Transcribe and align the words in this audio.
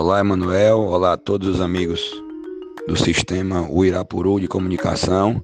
Olá, 0.00 0.20
Emanuel. 0.20 0.78
Olá 0.82 1.14
a 1.14 1.16
todos 1.16 1.48
os 1.48 1.60
amigos 1.60 2.22
do 2.86 2.96
sistema 2.96 3.68
Uirapuru 3.68 4.38
de 4.38 4.46
comunicação. 4.46 5.42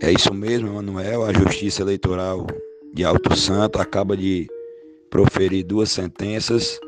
É 0.00 0.10
isso 0.10 0.32
mesmo, 0.32 0.68
Emanuel. 0.68 1.26
A 1.26 1.34
Justiça 1.34 1.82
Eleitoral 1.82 2.46
de 2.94 3.04
Alto 3.04 3.36
Santo 3.36 3.78
acaba 3.78 4.16
de 4.16 4.46
proferir 5.10 5.64
duas 5.64 5.90
sentenças 5.90 6.80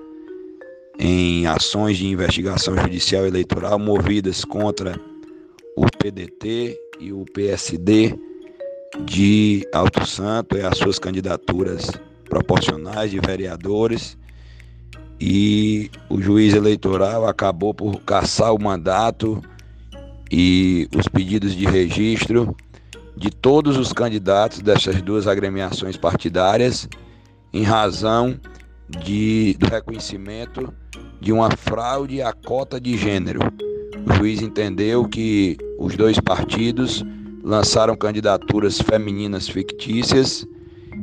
em 0.98 1.46
ações 1.46 1.98
de 1.98 2.06
investigação 2.06 2.74
judicial 2.74 3.26
eleitoral 3.26 3.78
movidas 3.78 4.42
contra 4.42 4.98
o 5.76 5.84
PDT 5.98 6.78
e 6.98 7.12
o 7.12 7.26
PSD 7.34 8.18
de 9.04 9.68
Alto 9.74 10.06
Santo 10.06 10.56
e 10.56 10.62
as 10.62 10.78
suas 10.78 10.98
candidaturas 10.98 11.90
proporcionais 12.24 13.10
de 13.10 13.20
vereadores 13.20 14.16
e 15.20 15.90
o 16.08 16.20
juiz 16.20 16.54
eleitoral 16.54 17.28
acabou 17.28 17.74
por 17.74 18.00
caçar 18.00 18.54
o 18.54 18.62
mandato 18.62 19.42
e 20.30 20.88
os 20.96 21.06
pedidos 21.08 21.54
de 21.54 21.66
registro 21.66 22.56
de 23.16 23.30
todos 23.30 23.76
os 23.76 23.92
candidatos 23.92 24.60
dessas 24.60 25.02
duas 25.02 25.26
agremiações 25.26 25.96
partidárias 25.96 26.88
em 27.52 27.62
razão 27.62 28.40
de, 28.88 29.54
do 29.58 29.66
reconhecimento 29.66 30.72
de 31.20 31.32
uma 31.32 31.50
fraude 31.50 32.22
à 32.22 32.32
cota 32.32 32.80
de 32.80 32.96
gênero. 32.96 33.40
O 34.06 34.14
juiz 34.14 34.40
entendeu 34.40 35.06
que 35.06 35.58
os 35.78 35.96
dois 35.96 36.18
partidos 36.18 37.04
lançaram 37.42 37.94
candidaturas 37.94 38.80
femininas 38.80 39.48
fictícias 39.48 40.46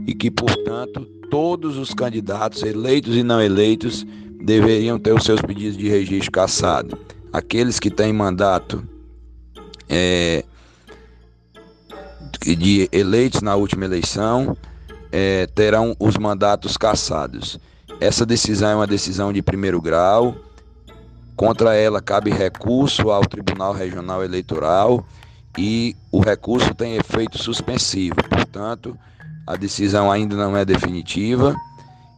e 0.08 0.16
que, 0.16 0.32
portanto, 0.32 1.02
todos 1.30 1.78
os 1.78 1.94
candidatos, 1.94 2.64
eleitos 2.64 3.14
e 3.18 3.24
não 3.24 3.42
eleitos, 3.42 4.08
deveriam 4.42 4.98
ter 4.98 5.14
os 5.14 5.26
seus 5.26 5.42
pedidos 5.42 5.78
de 5.78 5.90
registro 5.90 6.32
cassado. 6.32 6.98
Aqueles 7.34 7.78
que 7.78 7.92
têm 7.92 8.14
mandato 8.14 8.88
é, 9.90 10.46
de 12.42 12.88
eleitos 12.94 13.42
na 13.42 13.56
última 13.56 13.84
eleição 13.84 14.56
é, 15.12 15.46
terão 15.48 15.94
os 16.00 16.16
mandatos 16.16 16.78
cassados. 16.78 17.60
Essa 18.00 18.26
decisão 18.26 18.70
é 18.70 18.76
uma 18.76 18.88
decisão 18.88 19.34
de 19.34 19.42
primeiro 19.42 19.82
grau. 19.82 20.36
Contra 21.36 21.76
ela 21.76 22.02
cabe 22.02 22.32
recurso 22.32 23.12
ao 23.12 23.26
Tribunal 23.26 23.74
Regional 23.74 24.24
Eleitoral 24.24 25.06
e 25.58 25.96
o 26.12 26.22
recurso 26.22 26.74
tem 26.74 26.96
efeito 26.96 27.38
suspensivo. 27.38 28.16
Portanto, 28.30 28.98
a 29.48 29.56
decisão 29.56 30.12
ainda 30.12 30.36
não 30.36 30.58
é 30.58 30.66
definitiva 30.66 31.56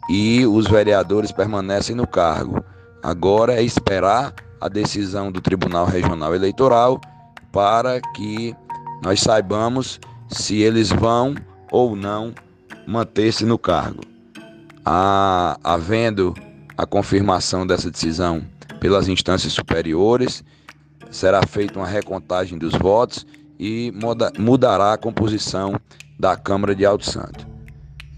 e 0.10 0.44
os 0.48 0.66
vereadores 0.68 1.32
permanecem 1.32 1.96
no 1.96 2.08
cargo. 2.08 2.66
Agora 3.04 3.54
é 3.54 3.62
esperar 3.62 4.34
a 4.60 4.68
decisão 4.68 5.32
do 5.32 5.40
Tribunal 5.40 5.86
Regional 5.86 6.34
Eleitoral 6.34 7.00
para 7.52 8.02
que 8.16 8.56
nós 9.04 9.22
saibamos 9.22 10.00
se 10.28 10.58
eles 10.58 10.90
vão 10.90 11.36
ou 11.72 11.96
não 11.96 12.34
manter-se 12.88 13.46
no 13.46 13.60
cargo. 13.60 14.02
A, 14.84 15.58
havendo 15.64 16.34
a 16.76 16.86
confirmação 16.86 17.66
dessa 17.66 17.92
decisão 17.92 18.44
pelas 18.80 19.08
instâncias 19.08 19.54
superiores, 19.54 20.44
será 21.12 21.46
feita 21.46 21.78
uma 21.78 21.88
recontagem 21.88 22.58
dos 22.58 22.74
votos 22.74 23.26
e 23.60 23.94
muda, 23.96 24.32
mudará 24.38 24.94
a 24.94 24.98
composição 24.98 25.80
da 26.20 26.36
Câmara 26.36 26.76
de 26.76 26.86
Alto 26.86 27.10
Santo. 27.10 27.48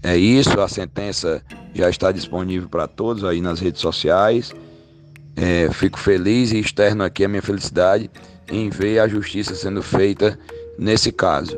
É 0.02 0.16
isso, 0.16 0.60
a 0.60 0.68
sentença 0.68 1.40
já 1.72 1.88
está 1.88 2.10
disponível 2.10 2.68
para 2.68 2.88
todos 2.88 3.24
aí 3.24 3.40
nas 3.40 3.60
redes 3.60 3.80
sociais. 3.80 4.52
É, 5.36 5.70
fico 5.72 5.98
feliz 5.98 6.50
e 6.50 6.58
externo 6.58 7.04
aqui 7.04 7.24
a 7.24 7.28
minha 7.28 7.40
felicidade 7.40 8.10
em 8.50 8.68
ver 8.68 8.98
a 8.98 9.06
justiça 9.06 9.54
sendo 9.54 9.80
feita 9.82 10.38
nesse 10.76 11.12
caso. 11.12 11.56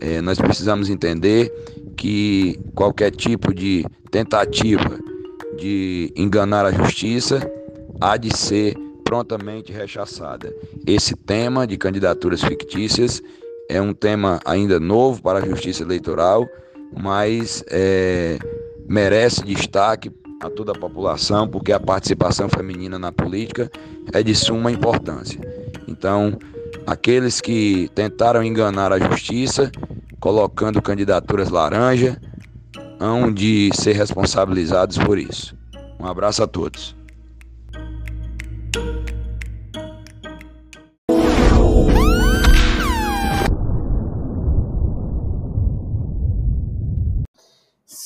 É, 0.00 0.20
nós 0.20 0.36
precisamos 0.38 0.90
entender 0.90 1.52
que 1.96 2.58
qualquer 2.74 3.12
tipo 3.12 3.54
de 3.54 3.86
tentativa 4.10 4.98
de 5.56 6.12
enganar 6.16 6.66
a 6.66 6.72
justiça 6.72 7.48
há 8.00 8.16
de 8.16 8.36
ser 8.36 8.74
prontamente 9.04 9.72
rechaçada. 9.72 10.52
Esse 10.84 11.14
tema 11.14 11.66
de 11.66 11.76
candidaturas 11.76 12.42
fictícias 12.42 13.22
é 13.68 13.80
um 13.80 13.92
tema 13.92 14.40
ainda 14.44 14.78
novo 14.78 15.22
para 15.22 15.38
a 15.38 15.46
justiça 15.46 15.82
eleitoral, 15.82 16.46
mas 16.96 17.64
é, 17.70 18.38
merece 18.88 19.44
destaque 19.44 20.10
a 20.40 20.50
toda 20.50 20.72
a 20.72 20.78
população, 20.78 21.48
porque 21.48 21.72
a 21.72 21.80
participação 21.80 22.48
feminina 22.48 22.98
na 22.98 23.10
política 23.10 23.70
é 24.12 24.22
de 24.22 24.34
suma 24.34 24.70
importância. 24.70 25.40
Então, 25.88 26.38
aqueles 26.86 27.40
que 27.40 27.88
tentaram 27.94 28.42
enganar 28.44 28.92
a 28.92 28.98
justiça, 28.98 29.70
colocando 30.20 30.82
candidaturas 30.82 31.48
laranja, 31.48 32.20
hão 33.00 33.32
de 33.32 33.70
ser 33.74 33.92
responsabilizados 33.92 34.98
por 34.98 35.18
isso. 35.18 35.56
Um 35.98 36.06
abraço 36.06 36.42
a 36.42 36.46
todos. 36.46 36.94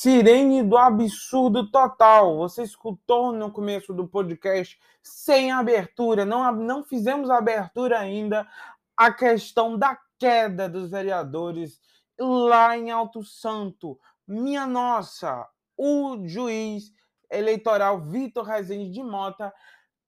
Sirene 0.01 0.63
do 0.63 0.77
absurdo 0.77 1.69
total. 1.69 2.37
Você 2.37 2.63
escutou 2.63 3.33
no 3.33 3.51
começo 3.51 3.93
do 3.93 4.07
podcast 4.07 4.79
sem 5.03 5.51
abertura, 5.51 6.23
não, 6.23 6.49
não 6.53 6.85
fizemos 6.85 7.29
abertura 7.29 7.99
ainda 7.99 8.47
a 8.95 9.11
questão 9.11 9.77
da 9.77 9.99
queda 10.17 10.69
dos 10.69 10.89
vereadores 10.89 11.81
lá 12.17 12.77
em 12.77 12.89
Alto 12.89 13.25
Santo. 13.25 13.99
Minha 14.25 14.65
nossa, 14.65 15.45
o 15.75 16.25
juiz 16.25 16.93
eleitoral 17.29 17.99
Vitor 17.99 18.45
Rezende 18.45 18.91
de 18.91 19.03
Mota 19.03 19.53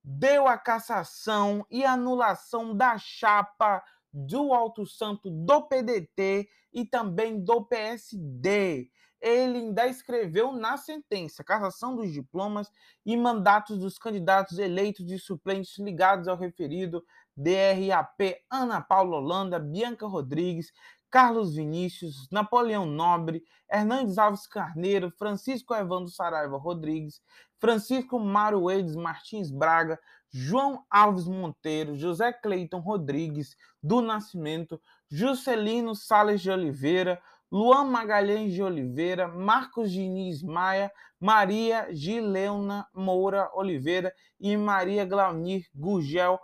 deu 0.02 0.48
a 0.48 0.58
cassação 0.58 1.66
e 1.70 1.84
anulação 1.84 2.74
da 2.74 2.98
chapa 2.98 3.84
do 4.14 4.54
Alto 4.54 4.86
Santo 4.86 5.30
do 5.30 5.64
PDT 5.64 6.48
e 6.72 6.86
também 6.86 7.44
do 7.44 7.66
PSD 7.66 8.90
ele 9.22 9.60
ainda 9.60 9.88
escreveu 9.88 10.52
na 10.54 10.78
sentença 10.78 11.44
cassação 11.44 11.96
dos 11.96 12.12
diplomas 12.12 12.72
e 13.06 13.16
mandatos 13.16 13.78
dos 13.78 13.98
candidatos 13.98 14.58
eleitos 14.58 15.10
e 15.12 15.20
suplentes 15.20 15.78
ligados 15.78 16.28
ao 16.28 16.36
referido 16.36 17.04
DRAP 17.38 18.36
Ana 18.50 18.82
Paula 18.82 19.18
Holanda, 19.18 19.60
Bianca 19.60 20.08
Rodrigues, 20.08 20.72
Carlos 21.10 21.56
Vinícius, 21.56 22.28
Napoleão 22.32 22.86
Nobre, 22.86 23.44
Hernandes 23.70 24.18
Alves 24.18 24.48
Carneiro, 24.48 25.12
Francisco 25.12 25.76
Evandro 25.76 26.10
Saraiva 26.10 26.58
Rodrigues, 26.58 27.22
Francisco 27.60 28.18
Maruedes 28.18 28.96
Martins 28.96 29.52
Braga, 29.52 30.00
João 30.30 30.86
Alves 30.90 31.28
Monteiro, 31.28 31.96
José 31.96 32.32
Cleiton 32.32 32.80
Rodrigues 32.80 33.58
do 33.84 34.02
Nascimento, 34.02 34.82
Juscelino 35.10 35.94
Sales 35.94 36.42
de 36.42 36.50
Oliveira, 36.50 37.22
Luan 37.52 37.84
Magalhães 37.84 38.54
de 38.54 38.64
Oliveira, 38.64 39.28
Marcos 39.28 39.92
Diniz 39.92 40.42
Maia, 40.42 40.90
Maria 41.20 41.90
Gileuna 41.92 42.88
Moura 42.94 43.52
Oliveira 43.54 44.14
e 44.40 44.56
Maria 44.56 45.04
Glaunir 45.04 45.66
Gugel 45.76 46.40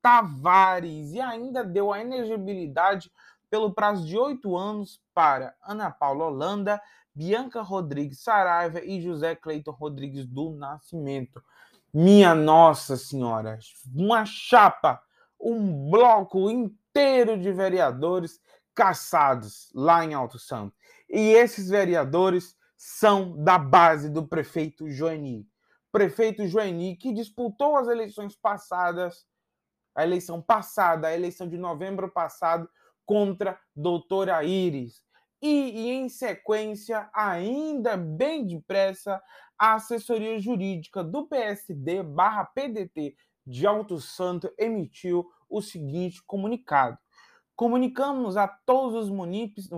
Tavares. 0.00 1.12
E 1.12 1.20
ainda 1.20 1.62
deu 1.62 1.92
a 1.92 2.00
elegibilidade 2.00 3.12
pelo 3.50 3.74
prazo 3.74 4.06
de 4.06 4.16
oito 4.16 4.56
anos 4.56 5.02
para 5.12 5.54
Ana 5.62 5.90
Paula 5.90 6.24
Holanda, 6.24 6.80
Bianca 7.14 7.60
Rodrigues 7.60 8.22
Saraiva 8.22 8.80
e 8.80 9.02
José 9.02 9.34
Cleiton 9.34 9.72
Rodrigues 9.72 10.26
do 10.26 10.50
Nascimento. 10.52 11.42
Minha 11.92 12.34
Nossa 12.34 12.96
Senhora, 12.96 13.58
uma 13.94 14.24
chapa, 14.24 15.02
um 15.38 15.90
bloco 15.90 16.50
inteiro 16.50 17.38
de 17.38 17.52
vereadores 17.52 18.40
caçados 18.78 19.68
lá 19.74 20.04
em 20.04 20.14
Alto 20.14 20.38
Santo. 20.38 20.72
E 21.10 21.32
esses 21.32 21.68
vereadores 21.68 22.54
são 22.76 23.36
da 23.42 23.58
base 23.58 24.08
do 24.08 24.24
prefeito 24.24 24.88
Joeni. 24.88 25.48
Prefeito 25.90 26.46
Joeni 26.46 26.94
que 26.94 27.12
disputou 27.12 27.76
as 27.76 27.88
eleições 27.88 28.36
passadas, 28.36 29.26
a 29.96 30.04
eleição 30.04 30.40
passada, 30.40 31.08
a 31.08 31.14
eleição 31.14 31.48
de 31.48 31.58
novembro 31.58 32.08
passado, 32.08 32.70
contra 33.04 33.58
doutora 33.74 34.44
Iris. 34.44 35.02
E, 35.42 35.48
e 35.48 35.90
em 35.90 36.08
sequência, 36.08 37.10
ainda 37.12 37.96
bem 37.96 38.46
depressa, 38.46 39.20
a 39.58 39.74
assessoria 39.74 40.38
jurídica 40.38 41.02
do 41.02 41.26
PSD 41.26 42.04
PDT 42.54 43.16
de 43.44 43.66
Alto 43.66 44.00
Santo 44.00 44.48
emitiu 44.56 45.28
o 45.50 45.60
seguinte 45.60 46.22
comunicado 46.24 46.96
Comunicamos 47.58 48.36
a 48.36 48.46
todos 48.46 48.94
os 48.94 49.10
munícipes, 49.10 49.68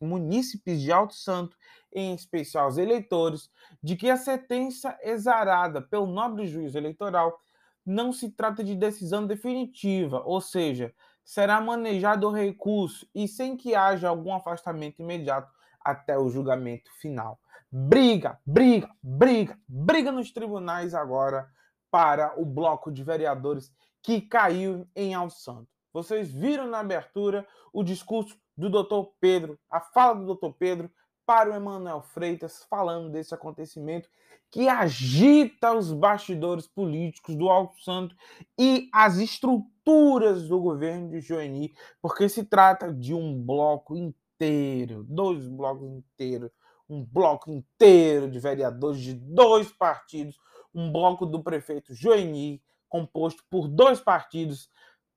munícipes 0.00 0.80
de 0.80 0.90
Alto 0.90 1.12
Santo, 1.12 1.54
em 1.92 2.14
especial 2.14 2.68
os 2.68 2.78
eleitores, 2.78 3.50
de 3.82 3.96
que 3.96 4.08
a 4.08 4.16
sentença 4.16 4.98
exarada 5.02 5.82
pelo 5.82 6.06
nobre 6.06 6.46
juiz 6.46 6.74
eleitoral 6.74 7.38
não 7.84 8.14
se 8.14 8.30
trata 8.30 8.64
de 8.64 8.74
decisão 8.74 9.26
definitiva, 9.26 10.22
ou 10.24 10.40
seja, 10.40 10.90
será 11.22 11.60
manejado 11.60 12.28
o 12.28 12.32
recurso 12.32 13.06
e 13.14 13.28
sem 13.28 13.58
que 13.58 13.74
haja 13.74 14.08
algum 14.08 14.32
afastamento 14.32 15.02
imediato 15.02 15.52
até 15.78 16.16
o 16.16 16.30
julgamento 16.30 16.90
final. 16.94 17.38
Briga, 17.70 18.40
briga, 18.46 18.88
briga, 19.02 19.58
briga 19.68 20.10
nos 20.10 20.32
tribunais 20.32 20.94
agora 20.94 21.46
para 21.90 22.32
o 22.40 22.46
bloco 22.46 22.90
de 22.90 23.04
vereadores 23.04 23.70
que 24.02 24.22
caiu 24.22 24.88
em 24.96 25.12
Alto 25.12 25.34
Santo. 25.34 25.75
Vocês 25.96 26.30
viram 26.30 26.66
na 26.66 26.80
abertura 26.80 27.48
o 27.72 27.82
discurso 27.82 28.38
do 28.54 28.68
doutor 28.68 29.14
Pedro, 29.18 29.58
a 29.70 29.80
fala 29.80 30.16
do 30.16 30.26
doutor 30.26 30.52
Pedro 30.52 30.90
para 31.24 31.50
o 31.50 31.54
Emanuel 31.54 32.02
Freitas, 32.02 32.66
falando 32.68 33.08
desse 33.08 33.34
acontecimento 33.34 34.06
que 34.50 34.68
agita 34.68 35.72
os 35.72 35.90
bastidores 35.94 36.66
políticos 36.66 37.34
do 37.34 37.48
Alto 37.48 37.80
Santo 37.80 38.14
e 38.58 38.90
as 38.92 39.16
estruturas 39.16 40.46
do 40.46 40.60
governo 40.60 41.08
de 41.08 41.20
Joeni, 41.22 41.72
porque 42.02 42.28
se 42.28 42.44
trata 42.44 42.92
de 42.92 43.14
um 43.14 43.42
bloco 43.42 43.96
inteiro, 43.96 45.02
dois 45.08 45.48
blocos 45.48 45.88
inteiros, 45.90 46.50
um 46.86 47.02
bloco 47.06 47.50
inteiro 47.50 48.30
de 48.30 48.38
vereadores 48.38 49.00
de 49.00 49.14
dois 49.14 49.72
partidos, 49.72 50.38
um 50.74 50.92
bloco 50.92 51.24
do 51.24 51.42
prefeito 51.42 51.94
Joeni, 51.94 52.62
composto 52.86 53.42
por 53.48 53.66
dois 53.66 53.98
partidos 53.98 54.68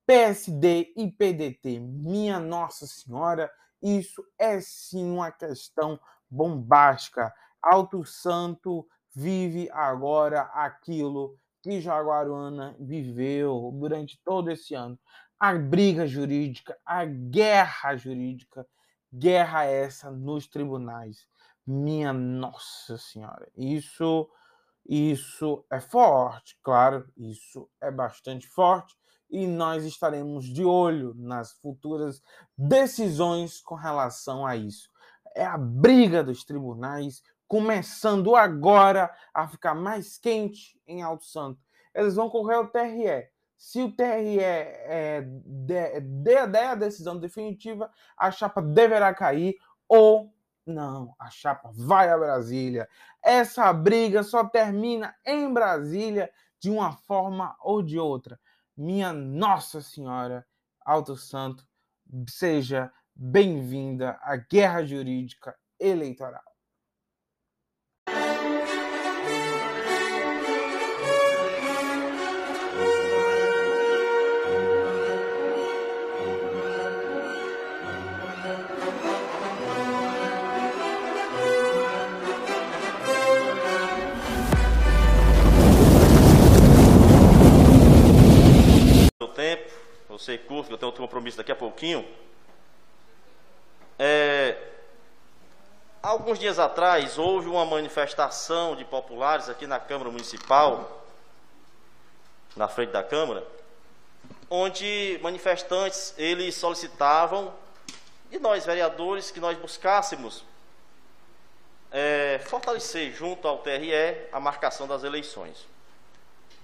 PSD 0.09 0.91
e 0.97 1.11
PDT. 1.11 1.79
Minha 1.79 2.39
Nossa 2.39 2.87
Senhora, 2.87 3.47
isso 3.79 4.25
é 4.39 4.59
sim 4.59 5.07
uma 5.07 5.31
questão 5.31 5.99
bombástica. 6.27 7.31
Alto 7.61 8.03
Santo 8.03 8.87
vive 9.13 9.69
agora 9.71 10.49
aquilo 10.51 11.37
que 11.61 11.79
Jaguaruana 11.79 12.75
viveu 12.79 13.69
durante 13.75 14.19
todo 14.25 14.49
esse 14.49 14.73
ano. 14.73 14.99
A 15.39 15.53
briga 15.53 16.07
jurídica, 16.07 16.75
a 16.83 17.05
guerra 17.05 17.95
jurídica, 17.95 18.65
guerra 19.13 19.65
essa 19.65 20.09
nos 20.09 20.47
tribunais. 20.47 21.27
Minha 21.67 22.11
Nossa 22.11 22.97
Senhora, 22.97 23.47
isso 23.55 24.27
isso 24.87 25.63
é 25.71 25.79
forte, 25.79 26.57
claro, 26.63 27.07
isso 27.15 27.69
é 27.79 27.91
bastante 27.91 28.47
forte 28.47 28.97
e 29.29 29.45
nós 29.45 29.85
estaremos 29.85 30.45
de 30.45 30.65
olho 30.65 31.13
nas 31.15 31.51
futuras 31.51 32.21
decisões 32.57 33.61
com 33.61 33.75
relação 33.75 34.45
a 34.45 34.55
isso. 34.55 34.89
É 35.35 35.45
a 35.45 35.57
briga 35.57 36.23
dos 36.23 36.43
tribunais 36.43 37.21
começando 37.47 38.35
agora 38.35 39.13
a 39.33 39.47
ficar 39.47 39.75
mais 39.75 40.17
quente 40.17 40.79
em 40.87 41.01
Alto 41.01 41.25
Santo. 41.25 41.59
Eles 41.93 42.15
vão 42.15 42.29
correr 42.29 42.55
ao 42.55 42.67
TRE. 42.67 43.29
Se 43.57 43.81
o 43.81 43.91
TRE 43.91 44.39
é, 44.39 45.25
der 45.25 46.67
a 46.67 46.75
decisão 46.75 47.19
definitiva, 47.19 47.91
a 48.17 48.31
chapa 48.31 48.61
deverá 48.61 49.13
cair 49.13 49.55
ou 49.87 50.33
não, 50.65 51.15
a 51.19 51.29
chapa 51.31 51.71
vai 51.73 52.09
a 52.09 52.17
Brasília. 52.17 52.87
Essa 53.23 53.73
briga 53.73 54.21
só 54.23 54.45
termina 54.45 55.15
em 55.25 55.51
Brasília 55.51 56.31
de 56.59 56.69
uma 56.69 56.93
forma 56.93 57.55
ou 57.59 57.81
de 57.81 57.97
outra 57.97 58.39
minha 58.79 59.11
Nossa 59.11 59.81
Senhora, 59.81 60.47
Alto 60.85 61.17
Santo, 61.17 61.67
seja 62.29 62.89
bem-vinda 63.13 64.17
à 64.21 64.37
guerra 64.37 64.85
jurídica 64.85 65.53
eleitoral. 65.77 66.48
Sei 90.17 90.37
curto, 90.37 90.71
eu 90.71 90.77
tenho 90.77 90.87
outro 90.87 91.01
compromisso 91.01 91.35
daqui 91.35 91.51
a 91.51 91.55
pouquinho. 91.55 92.07
É, 93.97 94.57
alguns 96.01 96.39
dias 96.39 96.57
atrás 96.57 97.17
houve 97.17 97.49
uma 97.49 97.65
manifestação 97.65 98.77
de 98.77 98.85
populares 98.85 99.49
aqui 99.49 99.67
na 99.67 99.77
Câmara 99.77 100.09
Municipal, 100.09 101.03
na 102.55 102.69
frente 102.69 102.91
da 102.91 103.03
Câmara, 103.03 103.45
onde 104.49 105.19
manifestantes 105.21 106.13
eles 106.17 106.55
solicitavam 106.55 107.53
de 108.29 108.39
nós 108.39 108.65
vereadores 108.65 109.31
que 109.31 109.41
nós 109.41 109.57
buscássemos 109.57 110.45
é, 111.91 112.39
fortalecer 112.45 113.13
junto 113.13 113.49
ao 113.49 113.57
TRE 113.57 113.91
a 114.31 114.39
marcação 114.39 114.87
das 114.87 115.03
eleições. 115.03 115.67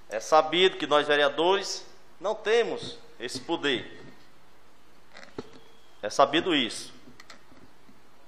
É 0.10 0.22
sabido 0.22 0.78
que 0.78 0.88
nós 0.88 1.06
vereadores 1.06 1.86
não 2.26 2.34
temos 2.34 2.98
esse 3.20 3.40
poder. 3.40 4.02
É 6.02 6.10
sabido 6.10 6.56
isso. 6.56 6.92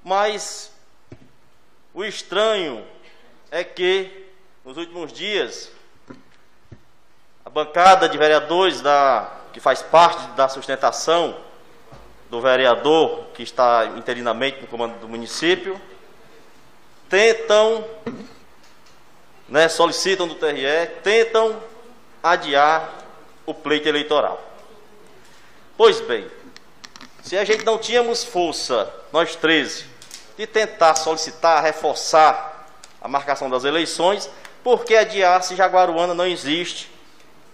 Mas 0.04 0.72
o 1.96 2.06
estranho 2.06 2.86
é 3.50 3.64
que 3.64 4.28
nos 4.64 4.78
últimos 4.78 5.12
dias 5.12 5.72
a 7.44 7.50
bancada 7.50 8.08
de 8.08 8.20
vereadores 8.20 8.82
da 8.82 9.32
que 9.52 9.60
faz 9.60 9.82
parte 9.82 10.28
da 10.34 10.48
sustentação 10.48 11.36
do 12.30 12.40
vereador 12.40 13.26
que 13.34 13.42
está 13.42 13.94
interinamente 13.98 14.62
no 14.62 14.68
comando 14.68 15.00
do 15.00 15.10
município 15.10 15.82
tentam 17.10 17.84
né, 19.50 19.68
solicitam 19.68 20.28
do 20.28 20.36
TRE, 20.36 20.86
tentam 21.02 21.60
adiar 22.22 22.97
o 23.48 23.54
pleito 23.54 23.88
eleitoral. 23.88 24.40
Pois 25.76 26.00
bem, 26.02 26.30
se 27.24 27.38
a 27.38 27.46
gente 27.46 27.64
não 27.66 27.78
tínhamos 27.78 28.24
força, 28.24 28.94
nós 29.12 29.36
13, 29.36 29.86
de 30.38 30.46
tentar 30.46 30.96
solicitar, 30.96 31.64
reforçar 31.64 32.68
a 33.02 33.08
marcação 33.08 33.50
das 33.50 33.64
eleições, 33.64 34.30
por 34.64 34.84
que 34.84 34.96
adiar 34.96 35.42
se 35.44 35.56
Jaguaruana 35.56 36.14
não 36.14 36.28
existe 36.28 36.92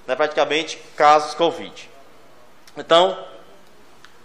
né, 0.08 0.16
praticamente 0.16 0.78
casos 0.98 1.36
Covid? 1.36 1.90
Então, 2.76 3.24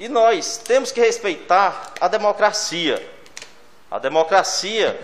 e 0.01 0.09
nós 0.09 0.57
temos 0.57 0.91
que 0.91 1.01
respeitar 1.01 1.93
a 2.01 2.09
democracia. 2.09 3.07
A 3.91 3.99
democracia 3.99 4.99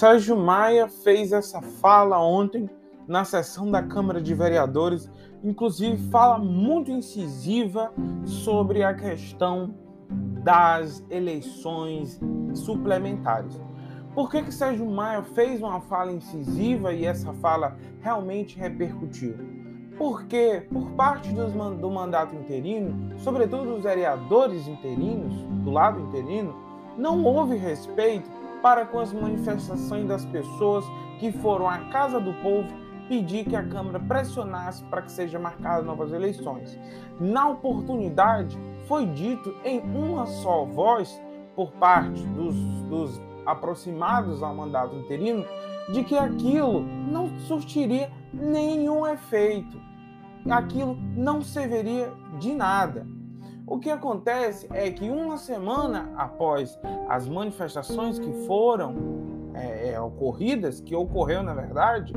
Sérgio 0.00 0.34
Maia 0.34 0.88
fez 0.88 1.30
essa 1.30 1.60
fala 1.60 2.18
ontem 2.18 2.70
na 3.06 3.22
sessão 3.22 3.70
da 3.70 3.82
Câmara 3.82 4.18
de 4.18 4.34
Vereadores, 4.34 5.10
inclusive 5.44 5.98
fala 6.08 6.38
muito 6.38 6.90
incisiva 6.90 7.92
sobre 8.24 8.82
a 8.82 8.94
questão 8.94 9.74
das 10.42 11.04
eleições 11.10 12.18
suplementares. 12.54 13.60
Por 14.14 14.30
que, 14.30 14.40
que 14.42 14.54
Sérgio 14.54 14.86
Maia 14.86 15.22
fez 15.22 15.60
uma 15.60 15.82
fala 15.82 16.12
incisiva 16.12 16.94
e 16.94 17.04
essa 17.04 17.34
fala 17.34 17.76
realmente 18.00 18.58
repercutiu? 18.58 19.36
Porque, 19.98 20.66
por 20.72 20.92
parte 20.92 21.30
dos, 21.30 21.52
do 21.52 21.90
mandato 21.90 22.34
interino, 22.34 23.18
sobretudo 23.18 23.74
os 23.74 23.82
vereadores 23.82 24.66
interinos, 24.66 25.34
do 25.62 25.70
lado 25.70 26.00
interino, 26.00 26.56
não 26.96 27.22
houve 27.22 27.54
respeito 27.54 28.39
para 28.62 28.86
com 28.86 28.98
as 28.98 29.12
manifestações 29.12 30.06
das 30.06 30.24
pessoas 30.24 30.84
que 31.18 31.32
foram 31.32 31.68
à 31.68 31.78
Casa 31.90 32.20
do 32.20 32.32
Povo 32.34 32.68
pedir 33.08 33.44
que 33.44 33.56
a 33.56 33.66
Câmara 33.66 33.98
pressionasse 33.98 34.84
para 34.84 35.02
que 35.02 35.10
sejam 35.10 35.42
marcadas 35.42 35.84
novas 35.84 36.12
eleições. 36.12 36.78
Na 37.18 37.48
oportunidade, 37.48 38.56
foi 38.86 39.04
dito 39.04 39.52
em 39.64 39.80
uma 39.80 40.26
só 40.26 40.64
voz, 40.64 41.20
por 41.56 41.72
parte 41.72 42.22
dos, 42.28 42.54
dos 42.84 43.20
aproximados 43.44 44.42
ao 44.42 44.54
mandato 44.54 44.94
interino, 44.94 45.44
de 45.92 46.04
que 46.04 46.16
aquilo 46.16 46.80
não 46.82 47.36
surtiria 47.40 48.10
nenhum 48.32 49.04
efeito, 49.06 49.80
aquilo 50.48 50.96
não 51.16 51.42
serviria 51.42 52.12
de 52.38 52.54
nada. 52.54 53.06
O 53.70 53.78
que 53.78 53.88
acontece 53.88 54.66
é 54.72 54.90
que 54.90 55.08
uma 55.08 55.38
semana 55.38 56.10
após 56.16 56.76
as 57.08 57.28
manifestações 57.28 58.18
que 58.18 58.32
foram 58.44 58.96
é, 59.54 59.92
é, 59.92 60.00
ocorridas, 60.00 60.80
que 60.80 60.92
ocorreu 60.92 61.40
na 61.44 61.54
verdade, 61.54 62.12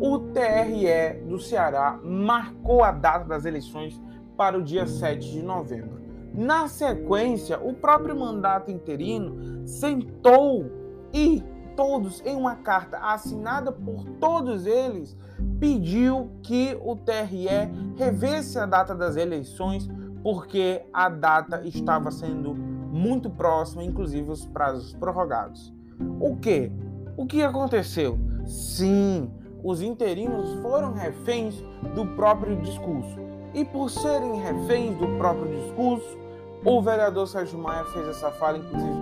o 0.00 0.20
TRE 0.20 1.20
do 1.26 1.40
Ceará 1.40 1.98
marcou 2.04 2.84
a 2.84 2.92
data 2.92 3.24
das 3.24 3.44
eleições 3.44 4.00
para 4.36 4.56
o 4.56 4.62
dia 4.62 4.86
7 4.86 5.28
de 5.28 5.42
novembro. 5.42 6.00
Na 6.32 6.68
sequência, 6.68 7.58
o 7.58 7.74
próprio 7.74 8.14
mandato 8.14 8.70
interino 8.70 9.66
sentou 9.66 10.70
e 11.12 11.42
todos, 11.74 12.22
em 12.24 12.36
uma 12.36 12.54
carta 12.54 12.98
assinada 12.98 13.72
por 13.72 14.04
todos 14.20 14.66
eles, 14.66 15.16
pediu 15.58 16.30
que 16.44 16.78
o 16.80 16.94
TRE 16.94 17.48
revesse 17.96 18.56
a 18.56 18.66
data 18.66 18.94
das 18.94 19.16
eleições 19.16 19.90
porque 20.22 20.82
a 20.92 21.08
data 21.08 21.62
estava 21.64 22.10
sendo 22.10 22.54
muito 22.54 23.30
próxima, 23.30 23.82
inclusive 23.82 24.30
os 24.30 24.44
prazos 24.46 24.94
prorrogados. 24.94 25.72
O 26.20 26.36
que? 26.36 26.70
O 27.16 27.26
que 27.26 27.42
aconteceu? 27.42 28.18
Sim, 28.44 29.30
os 29.62 29.82
interinos 29.82 30.60
foram 30.60 30.92
reféns 30.92 31.54
do 31.94 32.06
próprio 32.16 32.56
discurso. 32.56 33.18
E 33.54 33.64
por 33.64 33.90
serem 33.90 34.40
reféns 34.40 34.96
do 34.96 35.06
próprio 35.18 35.48
discurso, 35.56 36.18
o 36.64 36.80
vereador 36.80 37.26
Sérgio 37.26 37.58
Maia 37.58 37.84
fez 37.86 38.08
essa 38.08 38.30
fala, 38.32 38.58
inclusive, 38.58 38.92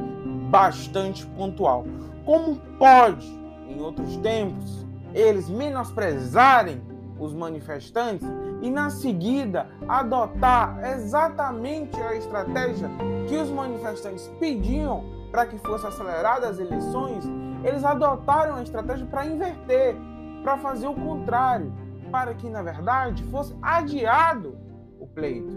bastante 0.50 1.26
pontual. 1.26 1.84
Como 2.24 2.56
pode, 2.78 3.26
em 3.68 3.80
outros 3.80 4.16
tempos, 4.18 4.86
eles 5.14 5.48
menosprezarem 5.48 6.80
os 7.20 7.34
manifestantes 7.34 8.26
e, 8.62 8.70
na 8.70 8.90
seguida, 8.90 9.68
adotar 9.86 10.82
exatamente 10.92 12.00
a 12.00 12.14
estratégia 12.14 12.90
que 13.28 13.36
os 13.36 13.50
manifestantes 13.50 14.28
pediam 14.40 15.04
para 15.30 15.46
que 15.46 15.58
fossem 15.58 15.88
aceleradas 15.88 16.50
as 16.50 16.58
eleições, 16.58 17.24
eles 17.62 17.84
adotaram 17.84 18.56
a 18.56 18.62
estratégia 18.62 19.06
para 19.06 19.26
inverter, 19.26 19.94
para 20.42 20.56
fazer 20.58 20.88
o 20.88 20.94
contrário, 20.94 21.72
para 22.10 22.34
que, 22.34 22.48
na 22.48 22.62
verdade, 22.62 23.22
fosse 23.24 23.54
adiado 23.62 24.58
o 24.98 25.06
pleito. 25.06 25.54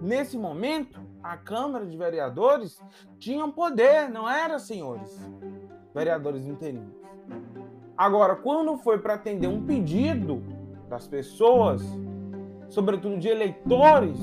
Nesse 0.00 0.38
momento, 0.38 1.00
a 1.22 1.36
Câmara 1.36 1.84
de 1.84 1.96
Vereadores 1.96 2.80
tinha 3.18 3.46
poder, 3.48 4.08
não 4.08 4.30
era, 4.30 4.58
senhores? 4.58 5.18
Vereadores 5.94 6.46
interinos. 6.46 6.96
Agora, 7.96 8.36
quando 8.36 8.78
foi 8.78 8.98
para 8.98 9.14
atender 9.14 9.48
um 9.48 9.66
pedido 9.66 10.40
das 10.88 11.06
pessoas, 11.06 11.82
sobretudo 12.68 13.18
de 13.18 13.28
eleitores 13.28 14.18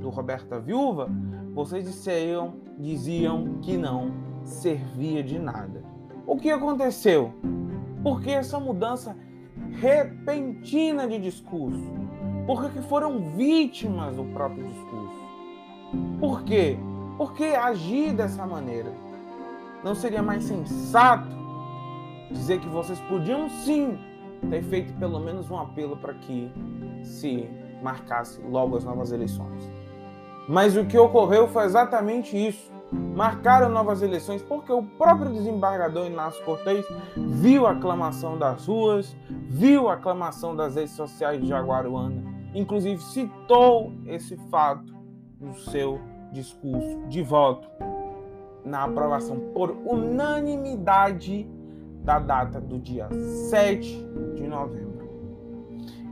do 0.00 0.08
Roberta 0.08 0.58
Viúva, 0.58 1.08
vocês 1.54 1.84
disseram, 1.84 2.54
diziam 2.78 3.58
que 3.60 3.76
não 3.76 4.12
servia 4.42 5.22
de 5.22 5.38
nada. 5.38 5.82
O 6.26 6.36
que 6.36 6.50
aconteceu? 6.50 7.32
Porque 8.02 8.30
essa 8.30 8.58
mudança 8.58 9.16
repentina 9.80 11.06
de 11.06 11.18
discurso? 11.18 11.84
Porque 12.46 12.80
foram 12.82 13.30
vítimas 13.36 14.16
do 14.16 14.24
próprio 14.24 14.64
discurso. 14.64 15.26
Por 16.20 16.42
quê? 16.44 16.78
Porque 17.16 17.44
agir 17.44 18.12
dessa 18.12 18.46
maneira 18.46 18.92
não 19.82 19.94
seria 19.94 20.22
mais 20.22 20.44
sensato 20.44 21.28
dizer 22.30 22.60
que 22.60 22.68
vocês 22.68 22.98
podiam 23.02 23.48
sim 23.48 23.98
ter 24.48 24.62
feito 24.62 24.92
pelo 24.94 25.20
menos 25.20 25.50
um 25.50 25.58
apelo 25.58 25.96
para 25.96 26.14
que 26.14 26.50
se 27.02 27.48
marcasse 27.82 28.40
logo 28.42 28.76
as 28.76 28.84
novas 28.84 29.12
eleições. 29.12 29.70
Mas 30.48 30.76
o 30.76 30.84
que 30.84 30.96
ocorreu 30.98 31.48
foi 31.48 31.64
exatamente 31.64 32.36
isso. 32.36 32.70
Marcaram 32.92 33.68
novas 33.68 34.00
eleições 34.00 34.42
porque 34.42 34.72
o 34.72 34.82
próprio 34.82 35.32
desembargador 35.32 36.06
Inácio 36.06 36.44
Cortez 36.44 36.86
viu 37.16 37.66
a 37.66 37.72
aclamação 37.72 38.38
das 38.38 38.66
ruas, 38.66 39.16
viu 39.28 39.88
a 39.88 39.94
aclamação 39.94 40.54
das 40.54 40.76
redes 40.76 40.92
sociais 40.92 41.40
de 41.40 41.48
Jaguaruana, 41.48 42.22
inclusive 42.54 43.02
citou 43.02 43.92
esse 44.06 44.36
fato 44.50 44.94
no 45.40 45.54
seu 45.54 46.00
discurso 46.32 47.00
de 47.08 47.22
voto 47.22 47.68
na 48.66 48.82
aprovação 48.82 49.38
por 49.54 49.70
unanimidade 49.84 51.48
da 52.06 52.20
data 52.20 52.60
do 52.60 52.78
dia 52.78 53.08
7 53.50 54.06
de 54.36 54.46
novembro. 54.46 55.10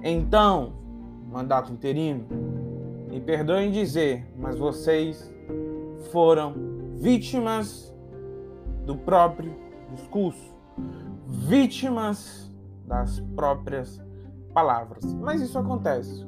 Então, 0.03 0.73
mandato 1.31 1.73
interino, 1.73 2.27
me 3.09 3.21
perdoem 3.21 3.71
dizer, 3.71 4.27
mas 4.37 4.59
vocês 4.59 5.33
foram 6.11 6.53
vítimas 6.97 7.95
do 8.85 8.97
próprio 8.97 9.55
discurso, 9.93 10.53
vítimas 11.29 12.53
das 12.85 13.21
próprias 13.37 14.03
palavras. 14.53 15.15
Mas 15.15 15.41
isso 15.41 15.57
acontece. 15.57 16.27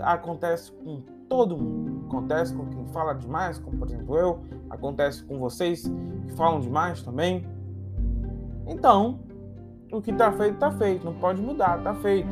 Acontece 0.00 0.72
com 0.72 1.00
todo 1.28 1.56
mundo. 1.56 2.06
Acontece 2.08 2.52
com 2.52 2.66
quem 2.66 2.86
fala 2.88 3.14
demais, 3.14 3.58
como 3.58 3.78
por 3.78 3.86
exemplo 3.86 4.16
eu, 4.16 4.40
acontece 4.68 5.22
com 5.24 5.38
vocês 5.38 5.88
que 6.26 6.32
falam 6.32 6.58
demais 6.60 7.02
também. 7.02 7.46
Então, 8.66 9.20
o 9.92 10.02
que 10.02 10.10
está 10.10 10.32
feito, 10.32 10.54
está 10.54 10.70
feito. 10.72 11.04
Não 11.04 11.14
pode 11.14 11.40
mudar, 11.40 11.78
está 11.78 11.94
feito. 11.94 12.28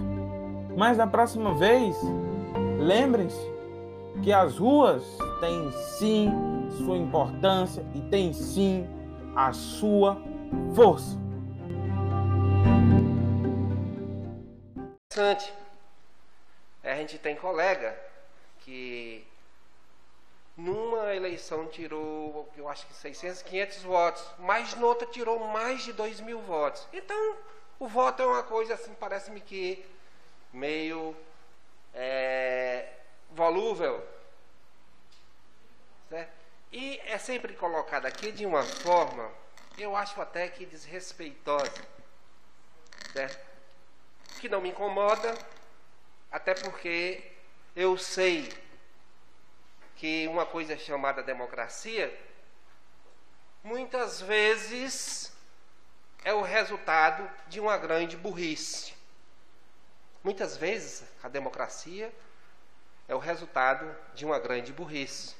Mas 0.76 0.96
da 0.96 1.06
próxima 1.06 1.54
vez, 1.54 1.96
lembrem-se 2.78 3.52
que 4.22 4.32
as 4.32 4.58
ruas 4.58 5.02
têm 5.40 5.70
sim 5.72 6.32
sua 6.84 6.96
importância 6.96 7.84
e 7.94 8.00
têm 8.02 8.32
sim 8.32 8.86
a 9.34 9.52
sua 9.52 10.20
força. 10.74 11.18
Interessante. 15.06 15.52
A 16.82 16.94
gente 16.96 17.18
tem 17.18 17.36
colega 17.36 17.96
que 18.60 19.24
numa 20.56 21.14
eleição 21.14 21.66
tirou, 21.66 22.48
eu 22.56 22.68
acho 22.68 22.86
que 22.86 22.94
600, 22.94 23.42
500 23.42 23.82
votos, 23.82 24.24
mas 24.38 24.74
noutra 24.74 25.06
tirou 25.06 25.38
mais 25.48 25.82
de 25.82 25.92
2 25.92 26.20
mil 26.20 26.40
votos. 26.40 26.86
Então, 26.92 27.36
o 27.78 27.88
voto 27.88 28.22
é 28.22 28.26
uma 28.26 28.42
coisa 28.42 28.74
assim, 28.74 28.94
parece-me 28.94 29.40
que 29.40 29.84
meio 30.52 31.16
é, 31.92 32.88
volúvel. 33.30 34.06
Certo? 36.08 36.32
E 36.72 37.00
é 37.04 37.18
sempre 37.18 37.54
colocado 37.54 38.06
aqui 38.06 38.30
de 38.30 38.46
uma 38.46 38.62
forma, 38.62 39.30
eu 39.76 39.96
acho 39.96 40.20
até 40.20 40.48
que 40.48 40.64
desrespeitosa. 40.64 41.94
Certo? 43.12 43.44
Que 44.40 44.48
não 44.48 44.60
me 44.60 44.70
incomoda, 44.70 45.36
até 46.30 46.54
porque 46.54 47.22
eu 47.74 47.98
sei 47.98 48.52
que 49.96 50.26
uma 50.28 50.44
coisa 50.44 50.76
chamada 50.76 51.22
democracia 51.22 52.12
muitas 53.62 54.20
vezes 54.20 55.32
é 56.24 56.32
o 56.32 56.42
resultado 56.42 57.30
de 57.48 57.60
uma 57.60 57.76
grande 57.76 58.16
burrice. 58.16 58.94
Muitas 60.22 60.56
vezes 60.56 61.04
a 61.22 61.28
democracia 61.28 62.12
é 63.06 63.14
o 63.14 63.18
resultado 63.18 63.94
de 64.14 64.24
uma 64.24 64.38
grande 64.38 64.72
burrice. 64.72 65.34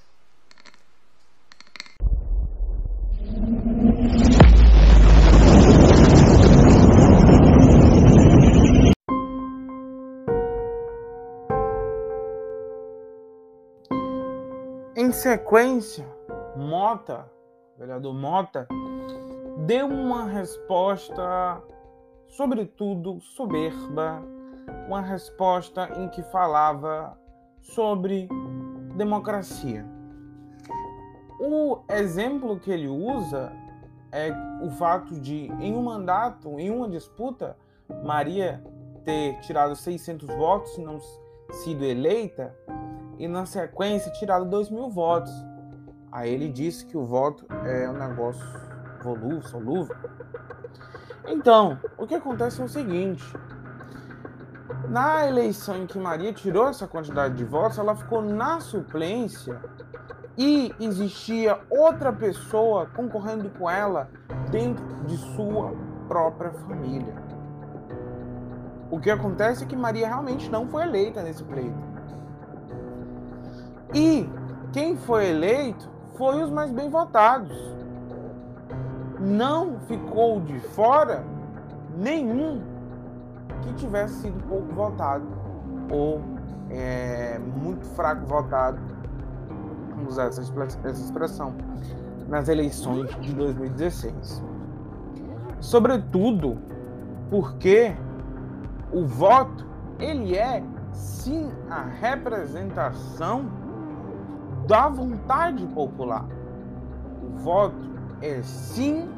Sequência, 15.15 16.05
Mota, 16.57 17.31
o 17.77 17.79
vereador 17.79 18.13
Mota, 18.13 18.67
deu 19.65 19.87
uma 19.87 20.25
resposta, 20.25 21.63
sobretudo 22.29 23.21
soberba, 23.21 24.21
uma 24.89 25.01
resposta 25.01 25.89
em 25.97 26.09
que 26.09 26.23
falava 26.25 27.17
sobre 27.61 28.29
democracia. 28.97 29.87
O 31.41 31.79
exemplo 31.91 32.59
que 32.59 32.71
ele 32.71 32.89
usa 32.89 33.53
é 34.11 34.33
o 34.63 34.71
fato 34.71 35.19
de, 35.21 35.47
em 35.61 35.75
um 35.75 35.83
mandato, 35.83 36.59
em 36.59 36.71
uma 36.71 36.89
disputa, 36.89 37.57
Maria 38.05 38.63
ter 39.05 39.39
tirado 39.41 39.77
600 39.77 40.27
votos 40.29 40.77
e 40.77 40.83
não 40.83 40.99
sido 41.51 41.85
eleita, 41.85 42.55
e 43.19 43.29
na 43.29 43.47
sequência 43.47 44.13
tirado 44.13 44.45
2 44.45 44.71
mil 44.71 44.89
votos. 44.89 45.33
Aí 46.11 46.33
ele 46.33 46.49
disse 46.49 46.87
que 46.87 46.97
o 46.97 47.05
voto 47.05 47.47
é 47.65 47.89
um 47.89 47.95
negócio 47.95 48.45
volúvel, 49.03 49.43
solúvel. 49.43 49.97
Então, 51.27 51.79
o 51.99 52.07
que 52.07 52.15
acontece 52.15 52.61
é 52.61 52.65
o 52.65 52.69
seguinte: 52.69 53.25
Na 54.89 55.27
eleição 55.27 55.77
em 55.79 55.87
que 55.87 55.99
Maria 55.99 56.33
tirou 56.33 56.69
essa 56.69 56.87
quantidade 56.87 57.35
de 57.35 57.45
votos, 57.45 57.79
ela 57.79 57.97
ficou 57.97 58.23
na 58.23 58.61
suplência 58.61 59.61
e 60.37 60.75
existia 60.81 61.61
outra 61.71 62.13
pessoa 62.13 62.87
concorrendo 62.87 63.49
com 63.51 63.71
ela 63.71 64.09
dentro 64.51 64.85
de 65.07 65.17
sua 65.17 65.73
própria 66.09 66.51
família. 66.51 67.15
O 68.91 69.01
que 69.01 69.11
acontece 69.11 69.65
é 69.65 69.67
que 69.67 69.77
Maria 69.77 70.07
realmente 70.07 70.51
não 70.51 70.69
foi 70.69 70.83
eleita 70.83 71.23
nesse 71.23 71.43
pleito. 71.43 71.94
E 73.95 74.29
quem 74.73 74.97
foi 74.97 75.31
eleito 75.31 75.89
foi 76.17 76.43
os 76.43 76.51
mais 76.51 76.73
bem 76.73 76.91
votados. 76.91 77.57
Não 79.21 79.79
ficou 79.87 80.41
de 80.41 80.59
fora 80.59 81.25
nenhum 81.97 82.61
que 83.63 83.73
tivesse 83.75 84.23
sido 84.23 84.39
pouco 84.49 84.73
votado 84.75 85.25
ou 85.91 86.21
é, 86.71 87.39
muito 87.39 87.87
fraco 87.95 88.27
votado, 88.27 88.79
vamos 89.91 90.13
usar 90.13 90.25
essa 90.25 90.43
expressão, 90.43 91.55
nas 92.29 92.49
eleições 92.49 93.09
de 93.21 93.33
2016. 93.33 94.43
Sobretudo 95.61 96.59
porque 97.31 97.95
o 98.93 99.05
voto 99.05 99.65
ele 99.99 100.37
é 100.37 100.63
sim 100.93 101.51
a 101.71 101.83
representação 101.83 103.47
da 104.67 104.89
vontade 104.89 105.67
popular. 105.69 106.27
O 107.23 107.39
voto 107.39 107.91
é 108.21 108.43
sim 108.43 109.09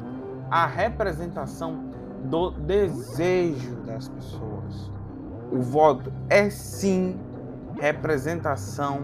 a 0.49 0.65
representação 0.65 1.91
do 2.25 2.51
desejo 2.51 3.75
das 3.77 4.09
pessoas. 4.09 4.91
O 5.51 5.61
voto 5.61 6.11
é 6.29 6.49
sim 6.49 7.19
representação 7.79 9.01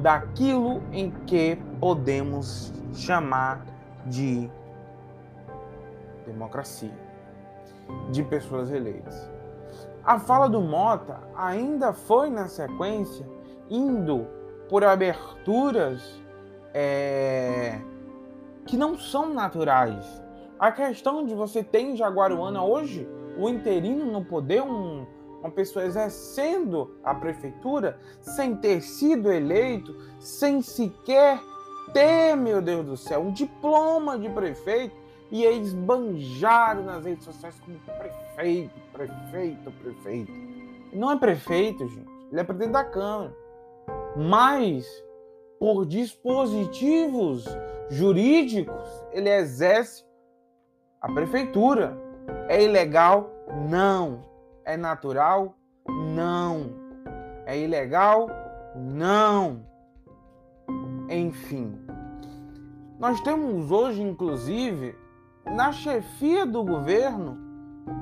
daquilo 0.00 0.82
em 0.92 1.10
que 1.26 1.56
podemos 1.80 2.72
chamar 2.92 3.64
de 4.06 4.50
democracia, 6.26 6.92
de 8.10 8.22
pessoas 8.22 8.70
eleitas. 8.70 9.30
A 10.04 10.18
fala 10.18 10.48
do 10.48 10.60
Mota 10.60 11.20
ainda 11.36 11.92
foi 11.92 12.28
na 12.28 12.48
sequência 12.48 13.26
indo 13.70 14.26
por 14.72 14.84
aberturas 14.84 16.18
é, 16.72 17.78
que 18.64 18.74
não 18.74 18.98
são 18.98 19.28
naturais. 19.34 20.02
A 20.58 20.72
questão 20.72 21.26
de 21.26 21.34
você 21.34 21.62
ter 21.62 21.80
em 21.80 21.94
Jaguaruana 21.94 22.64
hoje 22.64 23.06
o 23.36 23.50
interino 23.50 24.10
no 24.10 24.24
poder, 24.24 24.62
um, 24.62 25.04
uma 25.40 25.50
pessoa 25.50 25.84
exercendo 25.84 26.96
a 27.04 27.14
prefeitura 27.14 28.00
sem 28.22 28.56
ter 28.56 28.80
sido 28.80 29.30
eleito, 29.30 29.94
sem 30.18 30.62
sequer 30.62 31.38
ter, 31.92 32.34
meu 32.34 32.62
Deus 32.62 32.86
do 32.86 32.96
céu, 32.96 33.20
um 33.20 33.30
diploma 33.30 34.18
de 34.18 34.30
prefeito, 34.30 34.96
e 35.30 35.44
eles 35.44 35.74
banjaram 35.74 36.82
nas 36.82 37.04
redes 37.04 37.26
sociais 37.26 37.60
como 37.60 37.78
prefeito, 37.78 38.80
prefeito, 38.90 39.70
prefeito. 39.70 40.32
Não 40.94 41.12
é 41.12 41.18
prefeito, 41.18 41.86
gente. 41.86 42.10
Ele 42.30 42.40
é 42.40 42.44
presidente 42.44 42.72
da 42.72 42.84
Câmara. 42.84 43.41
Mas, 44.16 44.86
por 45.58 45.86
dispositivos 45.86 47.44
jurídicos, 47.88 48.88
ele 49.12 49.30
exerce 49.30 50.04
a 51.00 51.10
prefeitura. 51.12 51.96
É 52.48 52.62
ilegal? 52.62 53.30
Não. 53.68 54.24
É 54.64 54.76
natural? 54.76 55.54
Não. 55.86 56.70
É 57.46 57.58
ilegal? 57.58 58.28
Não. 58.76 59.66
Enfim. 61.08 61.78
Nós 62.98 63.20
temos 63.20 63.70
hoje, 63.70 64.00
inclusive, 64.00 64.94
na 65.44 65.72
chefia 65.72 66.46
do 66.46 66.62
governo, 66.62 67.36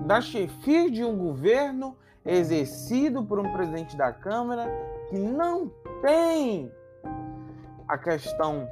da 0.07 0.21
chefia 0.21 0.91
de 0.91 1.05
um 1.05 1.17
governo 1.17 1.97
exercido 2.25 3.25
por 3.25 3.39
um 3.39 3.51
presidente 3.53 3.97
da 3.97 4.13
Câmara 4.13 4.71
que 5.11 5.19
não 5.19 5.69
tem 6.01 6.73
a 7.89 7.99
questão 7.99 8.69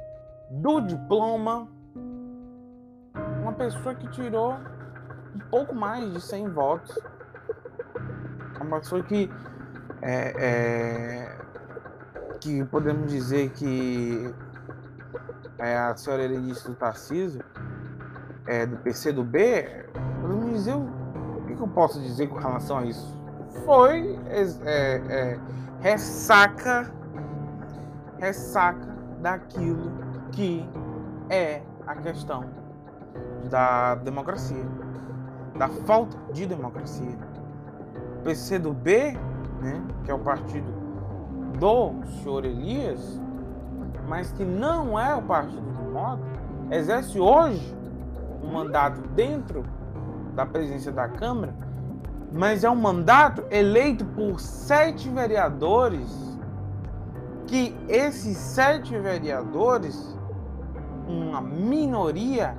do 0.49 0.79
diploma, 0.79 1.67
uma 3.41 3.53
pessoa 3.53 3.93
que 3.93 4.07
tirou 4.09 4.53
um 5.35 5.39
pouco 5.51 5.75
mais 5.75 6.11
de 6.13 6.21
100 6.21 6.49
votos, 6.49 6.97
uma 8.61 8.79
pessoa 8.79 9.03
que 9.03 9.29
é, 10.01 10.33
é, 10.37 11.37
que 12.39 12.63
podemos 12.65 13.11
dizer 13.11 13.49
que 13.51 14.33
é 15.57 15.77
a 15.77 15.95
senhora 15.97 16.23
Erenice 16.23 16.67
do 16.67 16.75
Tarcísio, 16.75 17.43
é, 18.47 18.65
do 18.65 18.77
PC 18.77 19.11
do 19.11 19.23
B, 19.23 19.85
podemos 20.21 20.51
dizer 20.51 20.73
o 20.73 21.43
que, 21.45 21.55
que, 21.55 21.61
eu 21.61 21.67
posso 21.67 22.01
dizer 22.01 22.27
com 22.27 22.37
relação 22.39 22.77
a 22.77 22.85
isso? 22.85 23.18
Foi 23.65 24.19
é, 24.27 24.41
é, 25.09 25.39
ressaca, 25.79 26.91
ressaca 28.17 28.95
daquilo 29.21 29.91
que 30.31 30.67
é 31.29 31.61
a 31.85 31.95
questão 31.95 32.45
da 33.49 33.95
democracia, 33.95 34.65
da 35.57 35.67
falta 35.69 36.17
de 36.31 36.45
democracia. 36.45 37.17
O 38.19 38.23
PC 38.23 38.59
do 38.59 38.73
B, 38.73 39.17
né, 39.61 39.81
que 40.03 40.11
é 40.11 40.13
o 40.13 40.19
partido 40.19 40.71
do 41.57 41.93
senhor 42.21 42.45
Elias, 42.45 43.19
mas 44.07 44.31
que 44.31 44.43
não 44.43 44.99
é 44.99 45.15
o 45.15 45.21
partido 45.21 45.61
do 45.61 45.91
Mota, 45.91 46.23
exerce 46.71 47.19
hoje 47.19 47.75
um 48.43 48.51
mandato 48.51 49.01
dentro 49.09 49.63
da 50.35 50.45
presidência 50.45 50.91
da 50.91 51.07
Câmara, 51.07 51.53
mas 52.31 52.63
é 52.63 52.69
um 52.69 52.75
mandato 52.75 53.43
eleito 53.49 54.05
por 54.05 54.39
sete 54.39 55.09
vereadores, 55.09 56.37
que 57.47 57.75
esses 57.87 58.37
sete 58.37 58.97
vereadores, 58.97 60.15
uma 61.07 61.41
minoria, 61.41 62.55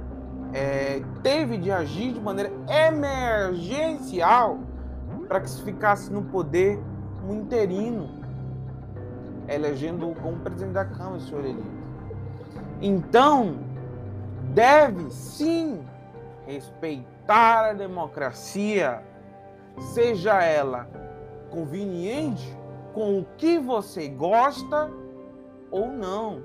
é, 0.52 1.02
teve 1.22 1.56
de 1.56 1.70
agir 1.70 2.12
de 2.12 2.20
maneira 2.20 2.50
emergencial 2.68 4.58
para 5.28 5.40
que 5.40 5.48
se 5.48 5.62
ficasse 5.62 6.12
no 6.12 6.22
poder 6.22 6.80
um 7.28 7.32
interino, 7.34 8.08
elegendo 9.46 10.12
como 10.20 10.38
presidente 10.38 10.72
da 10.72 10.84
Câmara 10.84 11.20
senhor 11.20 11.44
Elias. 11.44 11.64
Então, 12.82 13.58
deve 14.52 15.08
sim 15.10 15.84
respeitar 16.46 17.70
a 17.70 17.72
democracia, 17.72 19.02
seja 19.78 20.42
ela 20.42 20.88
conveniente 21.50 22.56
com 22.92 23.20
o 23.20 23.26
que 23.36 23.58
você 23.58 24.08
gosta 24.08 24.90
ou 25.70 25.88
não. 25.88 26.42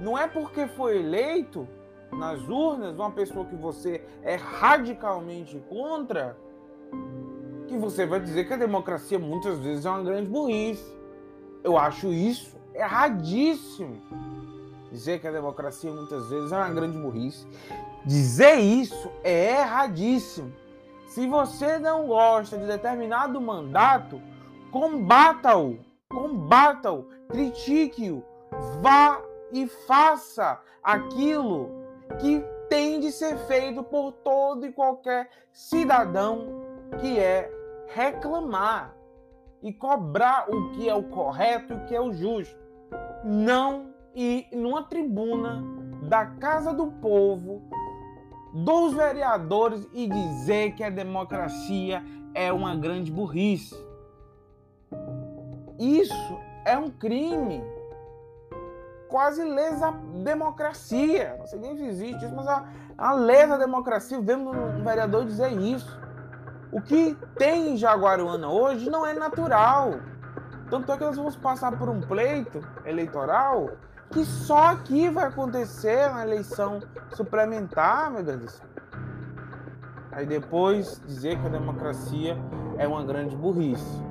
Não 0.00 0.16
é 0.16 0.26
porque 0.26 0.66
foi 0.66 0.98
eleito 0.98 1.66
nas 2.12 2.40
urnas 2.48 2.94
uma 2.94 3.10
pessoa 3.10 3.44
que 3.44 3.56
você 3.56 4.04
é 4.22 4.36
radicalmente 4.36 5.62
contra 5.68 6.36
que 7.66 7.76
você 7.76 8.06
vai 8.06 8.20
dizer 8.20 8.46
que 8.46 8.54
a 8.54 8.56
democracia 8.56 9.18
muitas 9.18 9.58
vezes 9.58 9.84
é 9.84 9.90
uma 9.90 10.02
grande 10.02 10.28
burrice. 10.28 10.96
Eu 11.64 11.76
acho 11.76 12.12
isso 12.12 12.56
erradíssimo. 12.74 14.00
Dizer 14.90 15.18
que 15.20 15.26
a 15.26 15.32
democracia 15.32 15.90
muitas 15.92 16.28
vezes 16.28 16.52
é 16.52 16.56
uma 16.56 16.70
grande 16.70 16.96
burrice. 16.96 17.46
Dizer 18.04 18.54
isso 18.54 19.10
é 19.24 19.60
erradíssimo. 19.60 20.52
Se 21.06 21.26
você 21.26 21.78
não 21.78 22.06
gosta 22.06 22.58
de 22.58 22.66
determinado 22.66 23.40
mandato, 23.40 24.20
combata-o, 24.70 25.78
combata-o, 26.10 27.04
critique-o, 27.28 28.22
vá 28.82 29.20
e 29.52 29.66
faça 29.86 30.60
aquilo 30.82 31.70
que 32.20 32.44
tem 32.68 33.00
de 33.00 33.12
ser 33.12 33.38
feito 33.46 33.82
por 33.82 34.12
todo 34.12 34.66
e 34.66 34.72
qualquer 34.72 35.30
cidadão, 35.52 36.64
que 37.00 37.18
é 37.18 37.50
reclamar 37.88 38.94
e 39.62 39.72
cobrar 39.72 40.46
o 40.48 40.72
que 40.72 40.88
é 40.88 40.94
o 40.94 41.04
correto 41.04 41.72
e 41.72 41.76
o 41.76 41.84
que 41.86 41.94
é 41.94 42.00
o 42.00 42.12
justo. 42.12 42.56
Não 43.24 43.94
ir 44.14 44.48
numa 44.52 44.82
tribuna 44.82 45.62
da 46.02 46.26
Casa 46.26 46.72
do 46.72 46.88
Povo, 46.88 47.62
dos 48.52 48.94
vereadores 48.94 49.86
e 49.92 50.06
dizer 50.06 50.72
que 50.72 50.82
a 50.82 50.90
democracia 50.90 52.02
é 52.34 52.52
uma 52.52 52.74
grande 52.74 53.10
burrice. 53.10 53.76
Isso 55.78 56.38
é 56.64 56.76
um 56.76 56.90
crime. 56.90 57.62
Quase 59.08 59.44
lesa 59.44 59.92
democracia. 60.22 61.36
Não 61.38 61.46
sei 61.46 61.60
nem 61.60 61.76
se 61.76 61.84
existe 61.84 62.24
isso, 62.24 62.34
mas 62.34 62.46
a, 62.48 62.66
a 62.98 63.12
lesa 63.12 63.56
democracia, 63.58 64.20
vemos 64.20 64.56
um 64.56 64.82
vereador 64.82 65.24
dizer 65.24 65.52
isso. 65.52 65.98
O 66.72 66.80
que 66.80 67.16
tem 67.38 67.72
em 67.72 67.76
Jaguaruana 67.76 68.48
hoje 68.48 68.90
não 68.90 69.06
é 69.06 69.14
natural. 69.14 70.00
Tanto 70.68 70.90
é 70.90 70.96
que 70.96 71.04
nós 71.04 71.16
vamos 71.16 71.36
passar 71.36 71.78
por 71.78 71.88
um 71.88 72.00
pleito 72.00 72.60
eleitoral 72.84 73.70
que 74.16 74.24
só 74.24 74.68
aqui 74.68 75.10
vai 75.10 75.26
acontecer 75.26 76.10
a 76.10 76.22
eleição 76.22 76.80
suplementar, 77.14 78.10
meu 78.10 78.22
Deus 78.22 78.40
do 78.40 78.50
céu. 78.50 78.66
Aí 80.10 80.24
depois 80.24 81.02
dizer 81.06 81.38
que 81.38 81.46
a 81.46 81.50
democracia 81.50 82.34
é 82.78 82.88
uma 82.88 83.04
grande 83.04 83.36
burrice. 83.36 84.02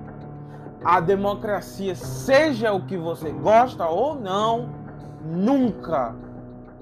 A 0.83 0.99
democracia, 0.99 1.95
seja 1.95 2.71
o 2.71 2.85
que 2.85 2.95
você 2.95 3.31
gosta 3.31 3.87
ou 3.87 4.13
não, 4.13 4.69
nunca, 5.23 6.13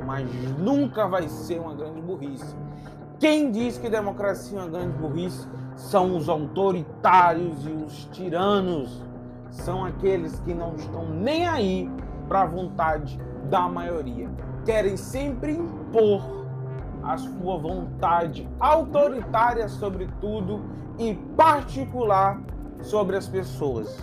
mas 0.06 0.28
nunca 0.60 1.08
vai 1.08 1.30
ser 1.30 1.62
uma 1.62 1.74
grande 1.74 2.02
burrice. 2.02 2.54
Quem 3.22 3.52
diz 3.52 3.78
que 3.78 3.90
democracia 3.90 4.60
é 4.60 4.64
uma 4.64 4.70
grande 4.70 4.98
burrice 4.98 5.48
são 5.78 6.18
os 6.18 6.28
autoritários 6.28 7.66
e 7.66 7.70
os 7.70 8.04
tiranos. 8.12 9.02
São 9.50 9.86
aqueles 9.86 10.38
que 10.42 10.54
não 10.54 10.76
estão 10.76 11.08
nem 11.08 11.48
aí 11.48 11.90
para 12.28 12.42
a 12.42 12.46
vontade 12.46 13.20
da 13.50 13.68
maioria. 13.68 14.30
Querem 14.66 14.98
sempre 14.98 15.54
impor 15.54 16.44
a 17.04 17.18
sua 17.18 17.58
vontade 17.58 18.48
autoritária 18.60 19.68
sobre 19.68 20.08
tudo 20.22 20.62
e 20.98 21.16
particular 21.36 22.40
sobre 22.82 23.18
as 23.18 23.28
pessoas. 23.28 24.00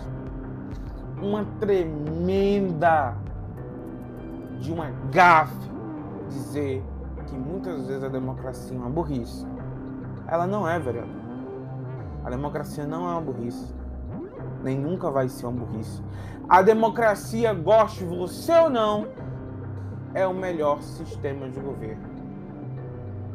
Uma 1.21 1.45
tremenda 1.59 3.15
de 4.59 4.71
uma 4.71 4.91
gafe 5.11 5.71
dizer 6.29 6.83
que 7.27 7.35
muitas 7.35 7.87
vezes 7.87 8.03
a 8.03 8.07
democracia 8.07 8.75
é 8.75 8.79
uma 8.79 8.89
burrice. 8.89 9.45
Ela 10.27 10.47
não 10.47 10.67
é, 10.67 10.79
vereador. 10.79 11.21
A 12.23 12.29
democracia 12.29 12.85
não 12.85 13.09
é 13.09 13.13
uma 13.13 13.21
burrice. 13.21 13.73
Nem 14.63 14.77
nunca 14.77 15.09
vai 15.09 15.27
ser 15.27 15.45
uma 15.45 15.65
burrice. 15.65 16.01
A 16.47 16.61
democracia, 16.61 17.53
goste 17.53 18.03
você 18.03 18.51
ou 18.53 18.69
não, 18.69 19.07
é 20.13 20.27
o 20.27 20.33
melhor 20.33 20.81
sistema 20.81 21.49
de 21.49 21.59
governo. 21.59 22.09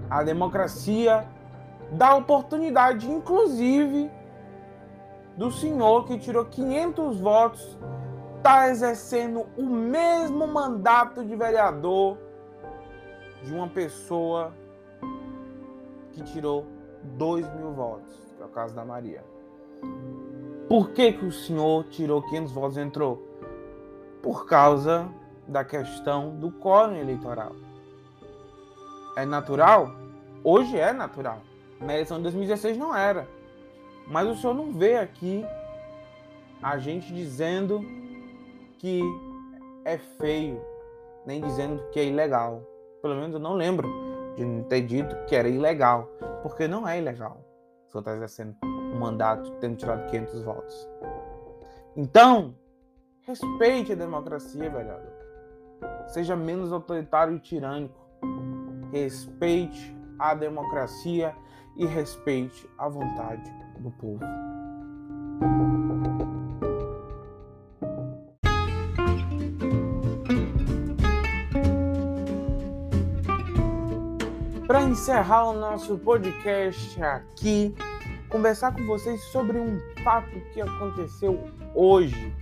A 0.08 0.22
democracia 0.22 1.26
dá 1.92 2.14
oportunidade, 2.14 3.10
inclusive, 3.10 4.10
do 5.36 5.50
senhor 5.50 6.04
que 6.06 6.18
tirou 6.18 6.44
500 6.44 7.20
votos, 7.20 7.78
está 8.36 8.68
exercendo 8.68 9.46
o 9.56 9.64
mesmo 9.64 10.46
mandato 10.46 11.24
de 11.24 11.34
vereador 11.34 12.16
de 13.42 13.52
uma 13.52 13.68
pessoa 13.68 14.52
que 16.12 16.22
tirou 16.22 16.66
2 17.02 17.52
mil 17.54 17.72
votos, 17.72 18.16
que 18.36 18.42
é 18.42 18.46
o 18.46 18.48
caso 18.48 18.74
da 18.74 18.84
Maria. 18.84 19.24
Por 20.68 20.90
que, 20.90 21.12
que 21.12 21.24
o 21.24 21.30
senhor 21.30 21.84
tirou 21.84 22.20
500 22.22 22.52
votos 22.52 22.76
e 22.76 22.80
entrou? 22.80 23.22
Por 24.20 24.46
causa 24.46 25.08
da 25.46 25.64
questão 25.64 26.36
do 26.40 26.50
quórum 26.50 26.96
eleitoral. 26.96 27.52
É 29.16 29.24
natural? 29.24 29.92
Hoje 30.42 30.76
é 30.76 30.92
natural. 30.92 31.40
Na 31.80 31.94
eleição 31.94 32.16
de 32.16 32.24
2016 32.24 32.76
não 32.76 32.94
era. 32.94 33.28
Mas 34.08 34.28
o 34.28 34.34
senhor 34.34 34.54
não 34.54 34.72
vê 34.72 34.96
aqui 34.96 35.44
a 36.60 36.78
gente 36.78 37.14
dizendo 37.14 37.80
que 38.78 39.02
é 39.84 39.98
feio, 39.98 40.60
nem 41.24 41.40
dizendo 41.40 41.80
que 41.92 42.00
é 42.00 42.04
ilegal. 42.04 42.60
Pelo 43.02 43.14
menos 43.14 43.34
eu 43.34 43.40
não 43.40 43.54
lembro 43.54 43.88
de 44.34 44.64
ter 44.64 44.80
dito 44.80 45.14
que 45.26 45.36
era 45.36 45.48
ilegal, 45.48 46.10
porque 46.42 46.66
não 46.66 46.88
é 46.88 46.98
ilegal. 46.98 47.40
O 47.86 47.90
senhor 47.92 48.00
está 48.00 48.16
exercendo 48.16 48.56
mandato 48.96 49.50
tendo 49.60 49.76
tirado 49.76 50.06
500 50.10 50.42
votos. 50.42 50.88
Então, 51.96 52.54
respeite 53.22 53.92
a 53.92 53.94
democracia, 53.94 54.70
vereador. 54.70 55.12
Seja 56.08 56.36
menos 56.36 56.72
autoritário 56.72 57.34
e 57.36 57.40
tirânico. 57.40 57.98
Respeite 58.92 59.96
a 60.18 60.34
democracia 60.34 61.34
e 61.76 61.84
respeite 61.84 62.68
a 62.78 62.88
vontade 62.88 63.50
do 63.78 63.90
povo. 63.92 64.24
Para 74.66 74.82
encerrar 74.82 75.50
o 75.50 75.52
nosso 75.52 75.96
podcast 75.98 77.02
aqui, 77.02 77.74
conversar 78.28 78.74
com 78.74 78.84
vocês 78.86 79.22
sobre 79.24 79.58
um 79.58 79.80
fato 80.02 80.40
que 80.52 80.60
aconteceu 80.60 81.44
hoje. 81.74 82.34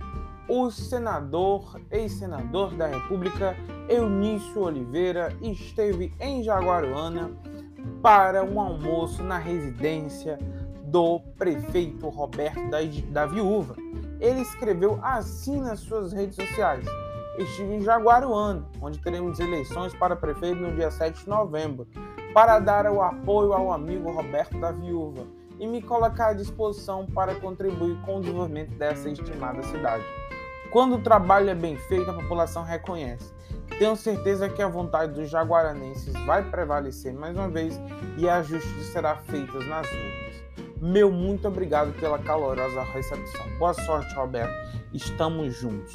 O 0.47 0.69
senador, 0.69 1.79
ex-senador 1.89 2.75
da 2.75 2.87
República, 2.87 3.55
Eunício 3.89 4.61
Oliveira, 4.61 5.35
esteve 5.41 6.13
em 6.19 6.43
Jaguaruana 6.43 7.31
para 8.01 8.43
um 8.43 8.59
almoço 8.59 9.23
na 9.23 9.37
residência 9.37 10.37
do 10.85 11.19
prefeito 11.37 12.07
Roberto 12.09 12.69
da, 12.69 12.77
da 13.09 13.25
Viúva. 13.25 13.75
Ele 14.19 14.41
escreveu 14.41 14.99
assim 15.01 15.59
nas 15.59 15.79
suas 15.79 16.13
redes 16.13 16.35
sociais: 16.35 16.85
Estive 17.39 17.75
em 17.75 17.81
Jaguaruana, 17.81 18.65
onde 18.79 18.99
teremos 18.99 19.39
eleições 19.39 19.95
para 19.95 20.15
prefeito 20.15 20.61
no 20.61 20.75
dia 20.75 20.91
7 20.91 21.23
de 21.23 21.29
novembro, 21.29 21.87
para 22.33 22.59
dar 22.59 22.85
o 22.85 23.01
apoio 23.01 23.51
ao 23.51 23.73
amigo 23.73 24.11
Roberto 24.11 24.59
da 24.59 24.71
Viúva 24.71 25.25
e 25.59 25.67
me 25.67 25.81
colocar 25.81 26.27
à 26.27 26.33
disposição 26.33 27.05
para 27.05 27.35
contribuir 27.35 27.97
com 28.01 28.17
o 28.17 28.21
desenvolvimento 28.21 28.71
dessa 28.75 29.09
estimada 29.09 29.61
cidade. 29.63 30.03
Quando 30.71 30.95
o 30.95 31.01
trabalho 31.01 31.49
é 31.49 31.55
bem 31.55 31.77
feito, 31.77 32.09
a 32.09 32.13
população 32.13 32.63
reconhece. 32.63 33.33
Tenho 33.79 33.95
certeza 33.95 34.49
que 34.49 34.61
a 34.61 34.67
vontade 34.67 35.13
dos 35.13 35.29
jaguaranenses 35.29 36.13
vai 36.25 36.43
prevalecer 36.49 37.13
mais 37.13 37.35
uma 37.35 37.49
vez 37.49 37.79
e 38.17 38.27
a 38.27 38.41
justiça 38.41 38.91
será 38.91 39.15
feita 39.15 39.57
nas 39.59 39.89
urnas. 39.89 40.43
Meu 40.81 41.11
muito 41.11 41.47
obrigado 41.47 41.93
pela 41.99 42.19
calorosa 42.19 42.83
recepção. 42.83 43.45
Boa 43.57 43.73
sorte, 43.73 44.13
Roberto. 44.15 44.53
Estamos 44.93 45.55
juntos. 45.55 45.93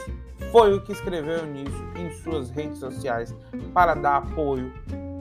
Foi 0.50 0.74
o 0.74 0.82
que 0.82 0.92
escreveu 0.92 1.38
Eunício 1.38 1.92
em 1.96 2.10
suas 2.22 2.50
redes 2.50 2.78
sociais 2.78 3.34
para 3.72 3.94
dar 3.94 4.16
apoio 4.16 4.72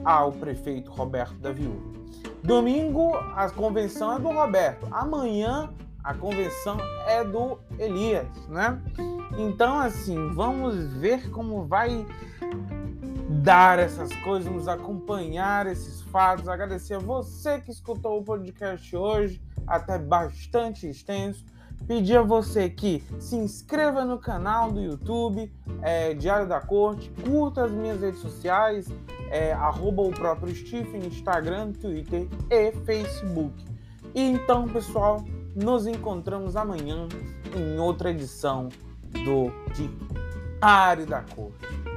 ao 0.04 0.32
prefeito 0.32 0.90
Roberto 0.90 1.34
da 1.34 1.52
Viúva. 1.52 1.99
Domingo, 2.42 3.14
a 3.34 3.50
convenção 3.50 4.16
é 4.16 4.18
do 4.18 4.28
Roberto. 4.28 4.86
Amanhã, 4.90 5.70
a 6.02 6.14
convenção 6.14 6.78
é 7.06 7.22
do 7.22 7.58
Elias, 7.78 8.26
né? 8.48 8.80
Então, 9.38 9.78
assim, 9.78 10.30
vamos 10.32 10.92
ver 10.94 11.30
como 11.30 11.64
vai 11.66 12.06
dar 13.42 13.78
essas 13.78 14.12
coisas, 14.16 14.48
vamos 14.48 14.68
acompanhar 14.68 15.66
esses 15.66 16.00
fatos. 16.02 16.48
Agradecer 16.48 16.94
a 16.94 16.98
você 16.98 17.60
que 17.60 17.70
escutou 17.70 18.18
o 18.18 18.24
podcast 18.24 18.96
hoje, 18.96 19.42
até 19.66 19.98
bastante 19.98 20.88
extenso. 20.88 21.44
Pedir 21.86 22.18
a 22.18 22.22
você 22.22 22.70
que 22.70 23.02
se 23.18 23.36
inscreva 23.36 24.04
no 24.04 24.18
canal 24.18 24.70
do 24.70 24.80
YouTube, 24.80 25.52
é, 25.82 26.14
Diário 26.14 26.46
da 26.46 26.60
Corte, 26.60 27.10
curta 27.24 27.64
as 27.64 27.72
minhas 27.72 28.00
redes 28.00 28.20
sociais, 28.20 28.88
é, 29.30 29.52
arroba 29.52 30.02
o 30.02 30.10
próprio 30.10 30.54
Stephen, 30.54 31.06
Instagram, 31.06 31.72
Twitter 31.72 32.28
e 32.48 32.72
Facebook. 32.84 33.64
E 34.14 34.22
então, 34.22 34.68
pessoal, 34.68 35.24
nos 35.54 35.86
encontramos 35.86 36.56
amanhã 36.56 37.08
em 37.54 37.78
outra 37.78 38.10
edição 38.10 38.68
do 39.12 39.50
Diário 39.74 41.06
da 41.06 41.22
Corte. 41.22 41.89